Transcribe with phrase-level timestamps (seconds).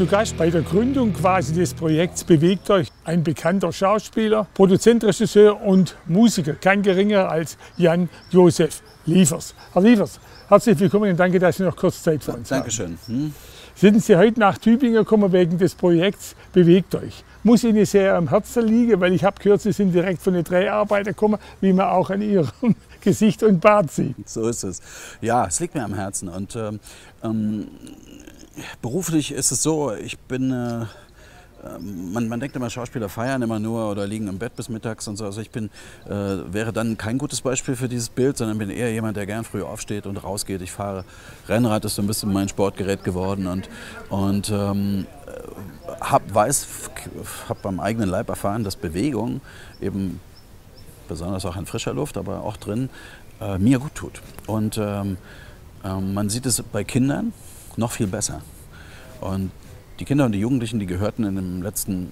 [0.00, 5.60] zu Gast bei der Gründung quasi des Projekts Bewegt euch ein bekannter Schauspieler, Produzent, Regisseur
[5.60, 9.54] und Musiker, kein geringer als Jan-Josef Liefers.
[9.74, 12.96] Herr Liefers, herzlich willkommen und danke, dass Sie noch kurz Zeit für uns Dankeschön.
[13.08, 13.14] haben.
[13.14, 13.34] Hm?
[13.74, 17.22] Sind Sie heute nach Tübingen gekommen wegen des Projekts Bewegt euch?
[17.42, 20.44] Muss Ihnen sehr am Herzen liegen, weil ich habe gehört, Sie sind direkt von den
[20.44, 22.48] Dreharbeiten gekommen, wie man auch an Ihrem
[23.02, 24.26] Gesicht und Bart sieht.
[24.26, 24.80] So ist es.
[25.20, 26.30] Ja, es liegt mir am Herzen.
[26.30, 26.80] Und ähm,
[27.22, 27.68] ähm
[28.82, 30.52] beruflich ist es so, ich bin...
[30.52, 30.86] Äh,
[31.64, 35.06] ähm, man, man, denkt immer, Schauspieler feiern immer nur oder liegen im Bett bis mittags
[35.08, 35.24] und so.
[35.24, 35.70] Also ich bin,
[36.06, 39.44] äh, wäre dann kein gutes Beispiel für dieses Bild, sondern bin eher jemand, der gern
[39.44, 40.62] früh aufsteht und rausgeht.
[40.62, 41.04] Ich fahre
[41.48, 43.68] Rennrad, ist so ein bisschen mein Sportgerät geworden und,
[44.08, 45.06] und ähm,
[46.00, 46.66] hab, weiß,
[47.48, 49.40] habe beim eigenen Leib erfahren, dass Bewegung
[49.80, 50.20] eben
[51.08, 52.88] besonders auch in frischer Luft, aber auch drin,
[53.40, 54.22] äh, mir gut tut.
[54.46, 55.18] Und ähm,
[55.84, 57.32] ähm, man sieht es bei Kindern
[57.76, 58.42] noch viel besser.
[59.20, 59.50] Und
[59.98, 62.10] die Kinder und die Jugendlichen, die gehörten in dem letzten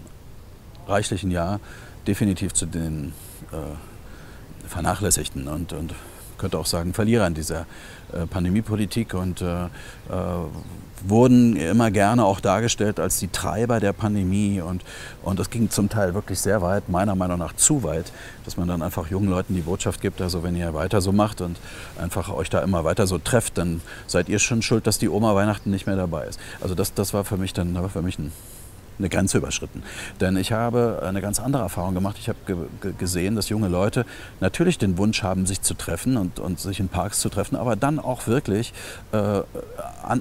[0.87, 1.61] reichlichen Jahr
[2.07, 3.13] definitiv zu den
[3.53, 5.95] äh, Vernachlässigten und, und
[6.39, 7.67] könnte auch sagen Verlierern dieser
[8.13, 9.69] äh, Pandemiepolitik und äh, äh,
[11.07, 14.83] wurden immer gerne auch dargestellt als die Treiber der Pandemie und,
[15.23, 18.13] und das ging zum Teil wirklich sehr weit, meiner Meinung nach zu weit,
[18.45, 21.41] dass man dann einfach jungen Leuten die Botschaft gibt, also wenn ihr weiter so macht
[21.41, 21.59] und
[22.01, 25.35] einfach euch da immer weiter so trefft, dann seid ihr schon schuld, dass die Oma
[25.35, 26.41] Weihnachten nicht mehr dabei ist.
[26.61, 28.33] Also das, das war für mich dann war für mich ein
[28.99, 29.83] eine Grenze überschritten.
[30.21, 32.17] Denn ich habe eine ganz andere Erfahrung gemacht.
[32.19, 34.05] Ich habe ge gesehen, dass junge Leute
[34.41, 37.77] natürlich den Wunsch haben, sich zu treffen und, und sich in Parks zu treffen, aber
[37.77, 38.73] dann auch wirklich
[39.13, 39.41] äh,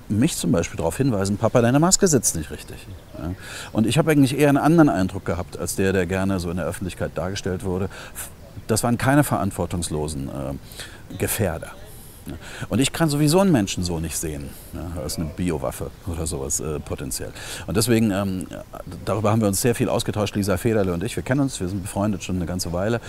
[0.09, 2.77] mich zum Beispiel darauf hinweisen, Papa, deine Maske sitzt nicht richtig.
[3.17, 3.31] Ja?
[3.71, 6.57] Und ich habe eigentlich eher einen anderen Eindruck gehabt, als der, der gerne so in
[6.57, 7.89] der Öffentlichkeit dargestellt wurde.
[8.67, 11.71] Das waren keine verantwortungslosen äh, Gefährder.
[12.69, 14.49] Und ich kann sowieso einen Menschen so nicht sehen,
[14.95, 17.31] als eine Biowaffe oder sowas äh, potenziell.
[17.67, 18.47] Und deswegen, ähm,
[19.05, 21.15] darüber haben wir uns sehr viel ausgetauscht, Lisa Federle und ich.
[21.15, 22.99] Wir kennen uns, wir sind befreundet schon eine ganze Weile.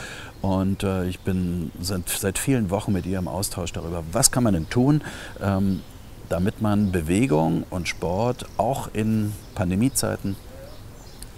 [0.42, 4.44] Und äh, ich bin seit, seit, vielen Wochen mit ihr im Austausch darüber, was kann
[4.44, 5.02] man denn tun,
[5.42, 5.80] ähm,
[6.28, 10.36] damit man Bewegung und Sport auch in Pandemiezeiten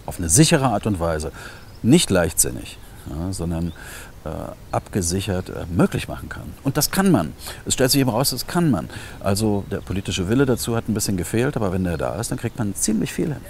[0.07, 1.33] auf eine sichere Art und Weise,
[1.83, 3.73] nicht leichtsinnig, ja, sondern
[4.71, 6.53] abgesichert äh, möglich machen kann.
[6.63, 7.33] Und das kann man.
[7.67, 8.89] Es stellt sich eben raus, das kann man.
[9.21, 12.39] Also der politische Wille dazu hat ein bisschen gefehlt, aber wenn der da ist, dann
[12.39, 13.43] kriegt man ziemlich viel hin.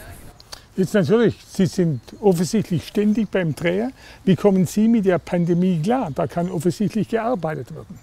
[0.77, 3.91] Jetzt natürlich, Sie sind offensichtlich ständig beim Dreher.
[4.25, 6.11] Wie kommen Sie mit der Pandemie klar?
[6.15, 7.99] Da kann offensichtlich gearbeitet werden.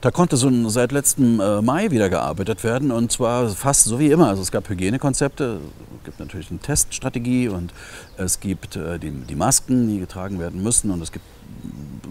[0.00, 4.10] Da konnte so seit letztem äh, Mai wieder gearbeitet werden und zwar fast so wie
[4.10, 4.28] immer.
[4.28, 5.58] Also es gab Hygienekonzepte,
[5.98, 7.72] es gibt natürlich eine Teststrategie und
[8.16, 11.24] es gibt äh, die, die Masken, die getragen werden müssen und es gibt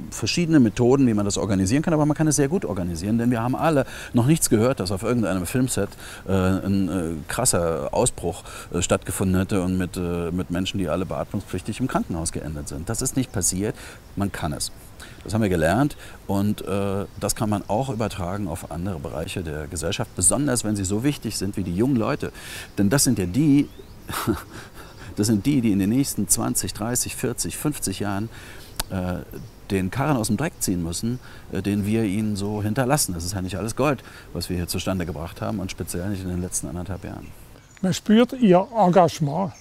[0.09, 3.31] verschiedene Methoden, wie man das organisieren kann, aber man kann es sehr gut organisieren, denn
[3.31, 5.89] wir haben alle noch nichts gehört, dass auf irgendeinem Filmset
[6.27, 11.05] äh, ein äh, krasser Ausbruch äh, stattgefunden hätte und mit, äh, mit Menschen, die alle
[11.05, 12.89] beatmungspflichtig im Krankenhaus geendet sind.
[12.89, 13.75] Das ist nicht passiert,
[14.15, 14.71] man kann es.
[15.23, 19.67] Das haben wir gelernt und äh, das kann man auch übertragen auf andere Bereiche der
[19.67, 22.31] Gesellschaft, besonders wenn sie so wichtig sind wie die jungen Leute.
[22.77, 23.67] Denn das sind ja die,
[25.15, 28.29] das sind die, die in den nächsten 20, 30, 40, 50 Jahren
[28.89, 29.17] äh,
[29.71, 31.19] den Karren aus dem Dreck ziehen müssen,
[31.51, 33.13] äh, den wir ihnen so hinterlassen.
[33.13, 36.23] Das ist ja nicht alles Gold, was wir hier zustande gebracht haben und speziell nicht
[36.23, 37.27] in den letzten anderthalb Jahren.
[37.81, 39.51] Man spürt Ihr Engagement.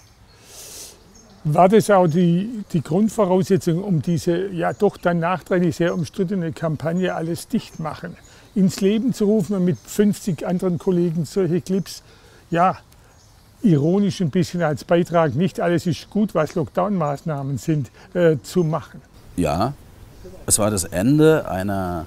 [1.45, 7.15] War das auch die, die Grundvoraussetzung, um diese ja doch dann nachträglich sehr umstrittene Kampagne
[7.15, 8.17] Alles dicht machen
[8.57, 12.03] ins Leben zu rufen und mit 50 anderen Kollegen solche Clips,
[12.51, 12.79] ja,
[13.63, 19.03] ironisch ein bisschen als Beitrag, nicht alles ist gut, was Lockdown-Maßnahmen sind, äh, zu machen?
[19.37, 19.75] Ja,
[20.47, 22.07] es war das Ende einer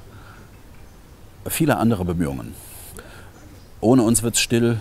[1.48, 2.54] vieler anderer Bemühungen.
[3.82, 4.80] Ohne uns wird es still,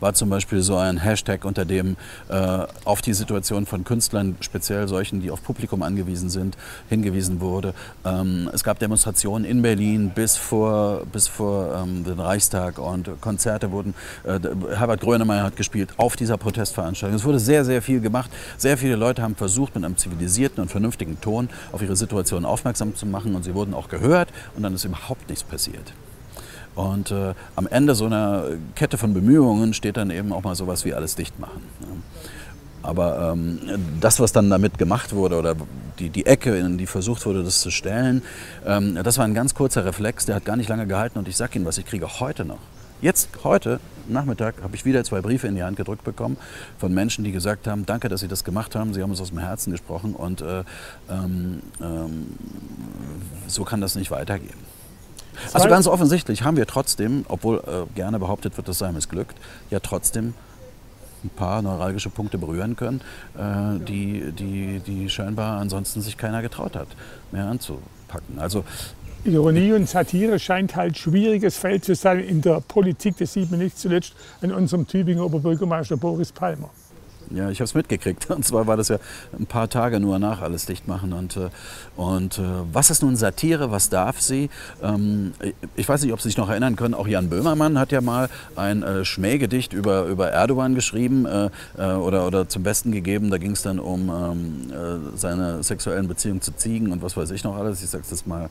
[0.00, 1.96] war zum Beispiel so ein Hashtag, unter dem
[2.28, 6.56] äh, auf die Situation von Künstlern, speziell solchen, die auf Publikum angewiesen sind,
[6.88, 7.74] hingewiesen wurde.
[8.04, 13.70] Ähm, es gab Demonstrationen in Berlin bis vor, bis vor ähm, den Reichstag und Konzerte
[13.70, 14.38] wurden, äh,
[14.74, 17.16] Herbert Grönemeyer hat gespielt auf dieser Protestveranstaltung.
[17.16, 18.30] Es wurde sehr, sehr viel gemacht.
[18.56, 22.94] Sehr viele Leute haben versucht, mit einem zivilisierten und vernünftigen Ton auf ihre Situation aufmerksam
[22.94, 25.92] zu machen und sie wurden auch gehört und dann ist überhaupt nichts passiert.
[26.78, 28.44] Und äh, am Ende so einer
[28.76, 31.60] Kette von Bemühungen steht dann eben auch mal sowas wie alles dicht machen.
[31.80, 31.88] Ja.
[32.84, 33.58] Aber ähm,
[34.00, 35.56] das, was dann damit gemacht wurde oder
[35.98, 38.22] die, die Ecke, in die versucht wurde, das zu stellen,
[38.64, 41.36] ähm, das war ein ganz kurzer Reflex, der hat gar nicht lange gehalten und ich
[41.36, 42.60] sage Ihnen was, ich kriege heute noch.
[43.00, 46.36] Jetzt, heute, Nachmittag, habe ich wieder zwei Briefe in die Hand gedrückt bekommen
[46.78, 49.30] von Menschen, die gesagt haben, danke, dass Sie das gemacht haben, Sie haben uns aus
[49.30, 50.62] dem Herzen gesprochen und äh,
[51.10, 52.26] ähm, ähm
[53.48, 54.77] so kann das nicht weitergehen.
[55.52, 59.36] Also ganz offensichtlich haben wir trotzdem, obwohl äh, gerne behauptet wird, das sei missglückt,
[59.70, 60.34] ja trotzdem
[61.24, 63.00] ein paar neuralgische Punkte berühren können,
[63.36, 66.88] äh, die, die, die scheinbar ansonsten sich keiner getraut hat,
[67.32, 68.38] mehr anzupacken.
[68.38, 68.64] Also
[69.24, 73.16] Ironie und Satire scheint halt schwieriges Feld zu sein in der Politik.
[73.18, 76.70] Das sieht man nicht zuletzt an unserem Tübinger Oberbürgermeister Boris Palmer.
[77.30, 78.30] Ja, ich habe es mitgekriegt.
[78.30, 78.98] Und zwar war das ja
[79.38, 81.12] ein paar Tage nur nach alles dicht machen.
[81.12, 81.50] Und, äh,
[81.96, 82.42] und äh,
[82.72, 83.70] was ist nun Satire?
[83.70, 84.50] Was darf sie?
[84.82, 85.32] Ähm,
[85.76, 86.94] ich weiß nicht, ob Sie sich noch erinnern können.
[86.94, 91.26] Auch Jan Böhmermann hat ja mal ein äh, Schmähgedicht über, über Erdogan geschrieben
[91.76, 93.30] oder, oder zum Besten gegeben.
[93.30, 97.30] Da ging es dann um ähm, äh, seine sexuellen Beziehungen zu Ziegen und was weiß
[97.30, 97.82] ich noch alles.
[97.82, 98.48] Ich sag's das mal,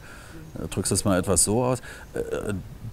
[0.70, 1.82] drück's das mal etwas so aus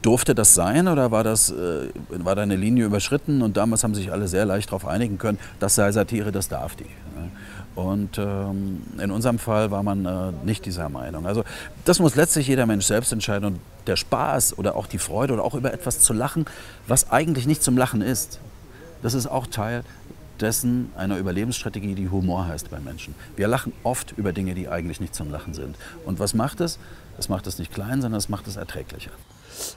[0.04, 3.40] Durfte das sein oder war, das, äh, war da Linie überschritten?
[3.40, 6.76] Und damals haben sich alle sehr leicht darauf einigen können, das sei Satire, das darf
[6.76, 6.84] die.
[7.74, 11.26] Und ähm, in unserem Fall war man äh, nicht dieser Meinung.
[11.26, 11.42] Also
[11.86, 13.46] das muss letztlich jeder Mensch selbst entscheiden.
[13.46, 16.44] Und der Spaß oder auch die Freude oder auch über etwas zu lachen,
[16.86, 18.40] was eigentlich nicht zum Lachen ist,
[19.02, 19.84] das ist auch Teil
[20.40, 23.14] dessen einer Überlebensstrategie, die Humor heißt bei Menschen.
[23.36, 25.76] Wir lachen oft über Dinge, die eigentlich nicht zum Lachen sind.
[26.04, 26.78] Und was macht es?
[27.18, 29.10] Es macht es nicht klein, sondern es macht es erträglicher.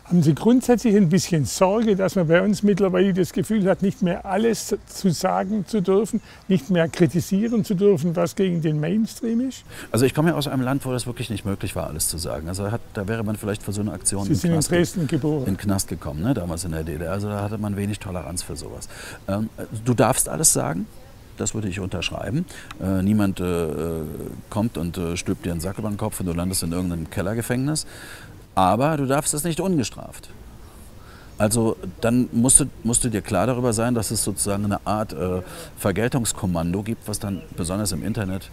[0.06, 4.02] Haben Sie grundsätzlich ein bisschen Sorge, dass man bei uns mittlerweile das Gefühl hat, nicht
[4.02, 9.42] mehr alles zu sagen zu dürfen, nicht mehr kritisieren zu dürfen, was gegen den Mainstream
[9.42, 9.64] ist?
[9.92, 12.18] Also ich komme ja aus einem Land, wo das wirklich nicht möglich war, alles zu
[12.18, 12.48] sagen.
[12.48, 15.46] Also hat, da wäre man vielleicht für so eine Aktion Sie sind in Dresden geboren.
[15.46, 17.12] in Knast gekommen, ne, damals in der DDR.
[17.12, 18.88] Also da hatte man wenig Toleranz für sowas.
[19.28, 19.50] Ähm,
[19.86, 20.88] du darfst alles sagen.
[21.38, 22.46] Das würde ich unterschreiben.
[22.82, 23.68] Äh, niemand äh,
[24.50, 27.10] kommt und äh, stülpt dir einen Sack über den Kopf und du landest in irgendeinem
[27.10, 27.86] Kellergefängnis.
[28.56, 30.30] Aber du darfst es nicht ungestraft.
[31.38, 35.14] Also dann musst du, musst du dir klar darüber sein, dass es sozusagen eine Art
[35.14, 35.42] äh,
[35.78, 38.50] Vergeltungskommando gibt, was dann besonders im Internet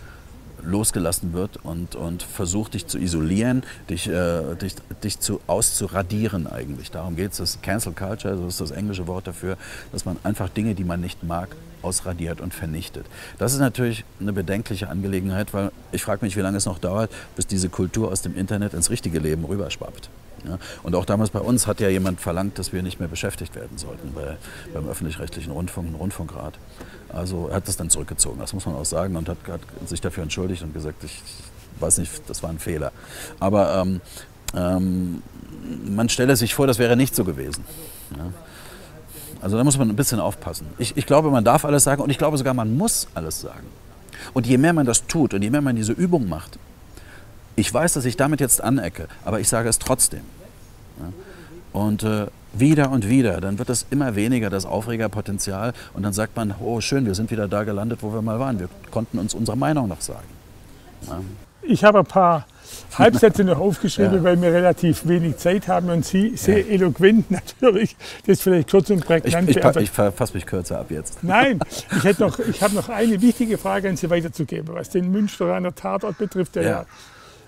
[0.63, 6.91] losgelassen wird und, und versucht, dich zu isolieren, dich, äh, dich, dich zu, auszuradieren eigentlich.
[6.91, 7.39] Darum geht es.
[7.39, 9.57] Das Cancel Culture, das ist das englische Wort dafür,
[9.93, 11.49] dass man einfach Dinge, die man nicht mag,
[11.85, 13.07] ausradiert und vernichtet.
[13.39, 17.11] Das ist natürlich eine bedenkliche Angelegenheit, weil ich frage mich, wie lange es noch dauert,
[17.37, 20.09] bis diese Kultur aus dem Internet ins richtige Leben rüberschwappt.
[20.47, 23.55] Ja, und auch damals bei uns hat ja jemand verlangt, dass wir nicht mehr beschäftigt
[23.55, 24.37] werden sollten bei,
[24.75, 26.55] beim öffentlich-rechtlichen Rundfunk, ein Rundfunkrat.
[27.09, 30.01] Also er hat das dann zurückgezogen, das muss man auch sagen, und hat, hat sich
[30.01, 31.23] dafür entschuldigt und gesagt, ich
[31.81, 32.93] weiß nicht, das war ein Fehler.
[33.41, 34.01] Aber ähm,
[34.55, 35.23] ähm,
[35.87, 37.65] man stelle sich vor, das wäre nicht so gewesen.
[38.17, 38.33] Ja.
[39.45, 40.67] Also da muss man ein bisschen aufpassen.
[40.79, 43.67] Ich, ich glaube, man darf alles sagen und ich glaube sogar, man muss alles sagen.
[44.33, 46.59] Und je mehr man das tut und je mehr man diese Übung macht,
[47.55, 50.23] ich weiß, dass ich damit jetzt anecke, aber ich sage es trotzdem.
[50.99, 51.13] Ja?
[51.79, 55.75] Und äh, wieder und wieder, dann wird es immer weniger, das Aufregerpotenzial.
[55.93, 58.59] Und dann sagt man, oh schön, wir sind wieder da gelandet, wo wir mal waren.
[58.59, 60.27] Wir konnten uns unsere Meinung noch sagen.
[61.07, 61.21] Ja?
[61.67, 62.47] Ich habe ein paar
[62.99, 64.25] Halbsätze noch aufgeschrieben, ja.
[64.25, 66.73] weil wir relativ wenig Zeit haben und Sie sehr ja.
[66.73, 67.31] eloquent
[67.61, 67.97] natürlich,
[68.27, 71.23] das vielleicht kurz und prägnant Ich, ich, ich fasse mich kürzer ab jetzt.
[71.23, 71.61] Nein,
[71.97, 75.75] ich, hätte noch, ich habe noch eine wichtige Frage an Sie weiterzugeben, was den Münsteraner
[75.75, 76.87] Tatort betrifft, der ja.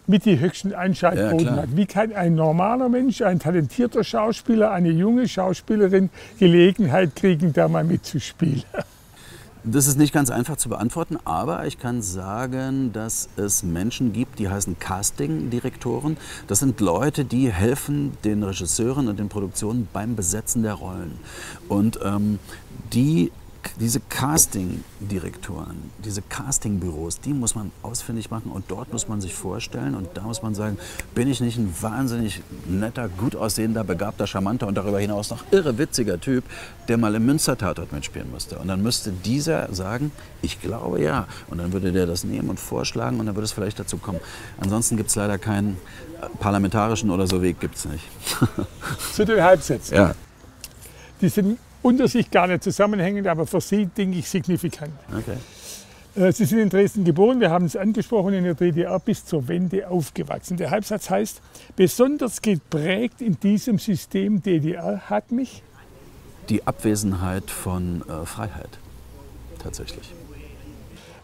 [0.06, 1.76] mit die höchsten Einschaltquoten hat.
[1.76, 7.84] Wie kann ein normaler Mensch, ein talentierter Schauspieler, eine junge Schauspielerin Gelegenheit kriegen, da mal
[7.84, 8.64] mitzuspielen?
[9.68, 14.38] Das ist nicht ganz einfach zu beantworten, aber ich kann sagen, dass es Menschen gibt,
[14.38, 16.18] die heißen Casting-Direktoren.
[16.46, 21.18] Das sind Leute, die helfen den Regisseuren und den Produktionen beim Besetzen der Rollen.
[21.68, 22.38] Und ähm,
[22.92, 23.32] die
[23.80, 29.94] diese Casting-Direktoren, diese Casting-Büros, die muss man ausfindig machen und dort muss man sich vorstellen
[29.94, 30.78] und da muss man sagen,
[31.14, 35.78] bin ich nicht ein wahnsinnig netter, gut aussehender, begabter, charmanter und darüber hinaus noch irre
[35.78, 36.44] witziger Typ,
[36.88, 38.58] der mal im Münster-Tatort mitspielen musste.
[38.58, 41.26] Und dann müsste dieser sagen, ich glaube ja.
[41.48, 44.20] Und dann würde der das nehmen und vorschlagen und dann würde es vielleicht dazu kommen.
[44.58, 45.76] Ansonsten gibt es leider keinen
[46.20, 48.04] äh, parlamentarischen oder so Weg, gibt es nicht.
[49.12, 49.96] Zu den Halbsätzen.
[49.96, 50.14] Ja.
[51.20, 54.90] Die sind unter sich gar nicht zusammenhängend, aber für Sie, denke ich, signifikant.
[55.16, 55.36] Okay.
[56.20, 59.46] Äh, Sie sind in Dresden geboren, wir haben es angesprochen, in der DDR bis zur
[59.46, 60.56] Wende aufgewachsen.
[60.56, 61.40] Der Halbsatz heißt,
[61.76, 65.62] besonders geprägt in diesem System DDR hat mich
[66.48, 68.78] die Abwesenheit von äh, Freiheit
[69.62, 70.12] tatsächlich.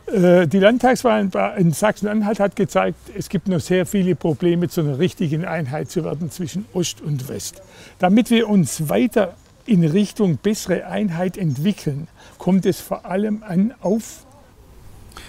[0.06, 4.98] Äh, die Landtagswahl in Sachsen-Anhalt hat gezeigt, es gibt noch sehr viele Probleme, zu einer
[5.00, 7.62] richtigen Einheit zu werden zwischen Ost und West.
[7.98, 9.34] Damit wir uns weiter
[9.66, 14.24] in Richtung bessere Einheit entwickeln, kommt es vor allem an auf.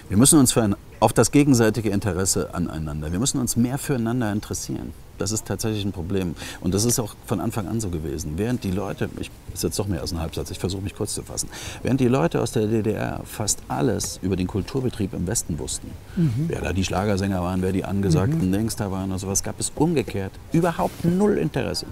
[0.08, 3.12] Wir müssen uns für ein, auf das gegenseitige Interesse aneinander.
[3.12, 4.92] Wir müssen uns mehr füreinander interessieren.
[5.18, 6.34] Das ist tatsächlich ein Problem.
[6.60, 8.32] Und das ist auch von Anfang an so gewesen.
[8.36, 11.14] Während die Leute, ich ist jetzt doch mehr als ein Halbsatz, ich versuche mich kurz
[11.14, 11.48] zu fassen.
[11.82, 16.46] Während die Leute aus der DDR fast alles über den Kulturbetrieb im Westen wussten, mhm.
[16.48, 18.52] wer da die Schlagersänger waren, wer die angesagten mhm.
[18.52, 21.86] Gangster waren und sowas, gab es umgekehrt überhaupt null Interesse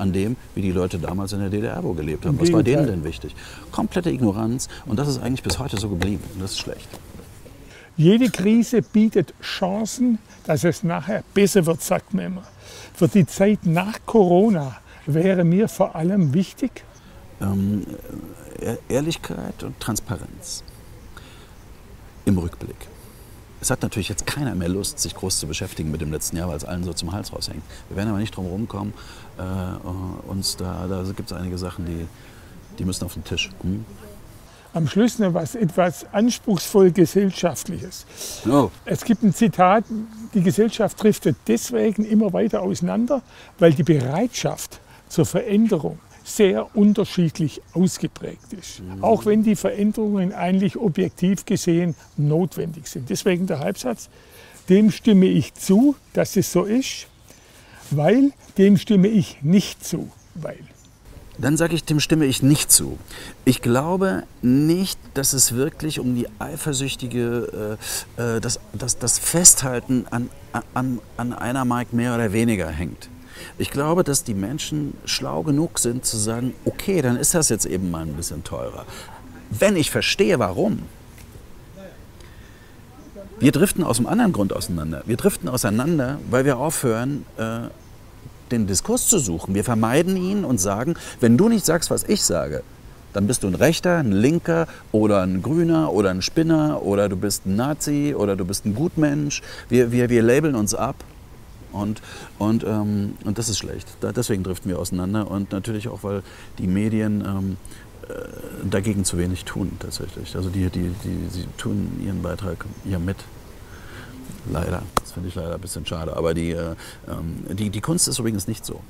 [0.00, 2.40] an dem, wie die Leute damals in der DDR wo gelebt haben.
[2.40, 3.34] Was war denen denn wichtig?
[3.70, 6.88] Komplette Ignoranz und das ist eigentlich bis heute so geblieben und das ist schlecht.
[7.96, 12.42] Jede Krise bietet Chancen, dass es nachher besser wird, sagt man immer.
[12.94, 14.76] Für die Zeit nach Corona
[15.06, 16.84] wäre mir vor allem wichtig,
[17.42, 17.84] Ähm,
[18.60, 20.62] Ehr- Ehrlichkeit und Transparenz
[22.26, 22.76] im Rückblick.
[23.60, 26.48] Es hat natürlich jetzt keiner mehr Lust, sich groß zu beschäftigen mit dem letzten Jahr,
[26.48, 27.62] weil es allen so zum Hals raushängt.
[27.88, 28.94] Wir werden aber nicht drum rumkommen.
[29.38, 29.42] Äh,
[30.28, 32.06] uns da da gibt es einige Sachen, die,
[32.78, 33.50] die müssen auf den Tisch.
[33.62, 33.84] Hm?
[34.72, 38.06] am Schluss noch was etwas anspruchsvoll Gesellschaftliches.
[38.48, 39.84] Oh, Es gibt ein Zitat,
[40.34, 43.22] die Gesellschaft driftet deswegen immer weiter auseinander,
[43.58, 45.98] weil die Bereitschaft zur Veränderung
[46.36, 48.82] sehr unterschiedlich ausgeprägt ist.
[49.00, 53.10] Auch wenn die Veränderungen eigentlich objektiv gesehen notwendig sind.
[53.10, 54.08] Deswegen der Halbsatz,
[54.68, 57.06] dem stimme ich zu, dass es so ist,
[57.90, 60.58] weil dem stimme ich nicht zu, weil.
[61.38, 62.98] Dann sage ich, dem stimme ich nicht zu.
[63.46, 67.78] Ich glaube nicht, dass es wirklich um die eifersüchtige,
[68.18, 70.28] äh, äh, das, das, das Festhalten an,
[70.74, 73.08] an, an einer Mark mehr oder weniger hängt.
[73.58, 77.66] Ich glaube, dass die Menschen schlau genug sind zu sagen, okay, dann ist das jetzt
[77.66, 78.84] eben mal ein bisschen teurer.
[79.50, 80.82] Wenn ich verstehe, warum,
[83.40, 85.02] wir driften aus einem anderen Grund auseinander.
[85.06, 87.68] Wir driften auseinander, weil wir aufhören, äh,
[88.50, 89.54] den Diskurs zu suchen.
[89.54, 92.62] Wir vermeiden ihn und sagen, wenn du nicht sagst, was ich sage,
[93.12, 97.16] dann bist du ein Rechter, ein Linker oder ein Grüner oder ein Spinner oder du
[97.16, 99.42] bist ein Nazi oder du bist ein Gutmensch.
[99.68, 100.96] Wir, wir, wir labeln uns ab
[101.72, 102.02] und,
[102.38, 103.88] und, ähm, und das ist schlecht.
[104.00, 106.22] Da, deswegen driften wir auseinander und natürlich auch, weil
[106.58, 107.56] die Medien ähm,
[108.08, 110.36] äh, dagegen zu wenig tun tatsächlich.
[110.36, 113.16] Also die, die, die, sie tun ihren Beitrag ja mit.
[114.50, 114.82] Leider.
[115.00, 116.16] Das finde ich leider ein bisschen schade.
[116.16, 116.74] Aber die, äh,
[117.08, 118.80] ähm, die, die Kunst ist übrigens nicht so.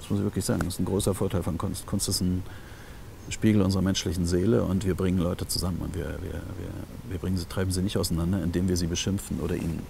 [0.00, 0.60] Das muss ich wirklich sagen.
[0.64, 1.86] Das ist ein großer Vorteil von Kunst.
[1.86, 2.42] Kunst ist ein
[3.30, 6.40] Spiegel unserer menschlichen Seele und wir bringen Leute zusammen und wir, wir, wir,
[7.08, 9.80] wir bringen sie, treiben sie nicht auseinander, indem wir sie beschimpfen oder ihnen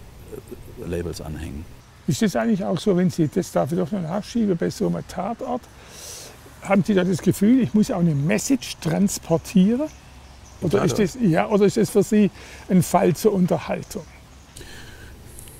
[0.81, 1.65] äh, Labels anhängen.
[2.07, 4.87] Ist das eigentlich auch so, wenn Sie, das darf ich doch noch nachschieben, bei so
[4.87, 5.63] einem Tatort,
[6.63, 9.89] haben Sie da das Gefühl, ich muss auch eine Message transportieren?
[10.61, 12.31] Oder ist, das, ja, oder ist das für Sie
[12.69, 14.05] ein Fall zur Unterhaltung?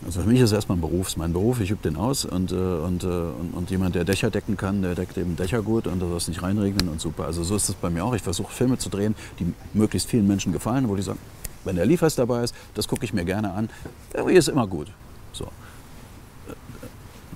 [0.05, 2.53] Also für mich ist es erstmal ein Beruf, mein Beruf, ich übe den aus und,
[2.53, 5.87] äh, und, äh, und, und jemand, der Dächer decken kann, der deckt eben Dächer gut
[5.87, 7.25] und da soll es nicht reinregnen und super.
[7.25, 8.15] Also so ist es bei mir auch.
[8.15, 11.19] Ich versuche Filme zu drehen, die möglichst vielen Menschen gefallen, wo die sagen,
[11.65, 13.71] wenn der Liefers dabei ist, das gucke ich mir gerne an.
[14.13, 14.89] Irgendwie ist immer gut.
[15.33, 15.49] So.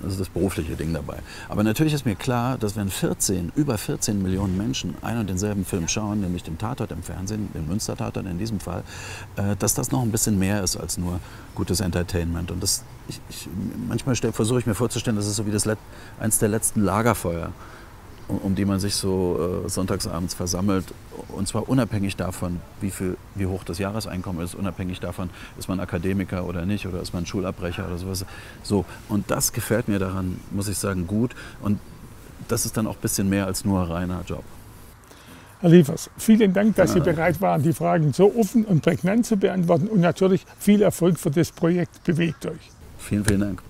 [0.01, 1.17] Das ist das berufliche Ding dabei.
[1.47, 5.65] Aber natürlich ist mir klar, dass wenn 14, über 14 Millionen Menschen einen und denselben
[5.65, 8.83] Film schauen, nämlich den Tatort im Fernsehen, den Münster-Tatort in diesem Fall,
[9.35, 11.19] äh, dass das noch ein bisschen mehr ist als nur
[11.55, 12.51] gutes Entertainment.
[12.51, 13.49] Und das, ich, ich,
[13.87, 15.79] manchmal versuche ich mir vorzustellen, das ist so wie das Let
[16.19, 17.51] eins der letzten Lagerfeuer,
[18.29, 20.85] um, um die man sich so äh, sonntagsabends versammelt.
[21.29, 25.79] Und zwar unabhängig davon, wie, viel, wie hoch das Jahreseinkommen ist, unabhängig davon, ist man
[25.79, 28.25] Akademiker oder nicht oder ist man Schulabbrecher oder sowas.
[28.63, 31.35] So, und das gefällt mir daran, muss ich sagen, gut.
[31.61, 31.79] Und
[32.47, 34.43] das ist dann auch ein bisschen mehr als nur reiner Job.
[35.61, 39.35] Herr Liefers, vielen Dank, dass Sie bereit waren, die Fragen so offen und prägnant zu
[39.35, 42.71] beantworten und natürlich viel Erfolg für das Projekt Bewegt euch.
[42.97, 43.61] Vielen, vielen Dank.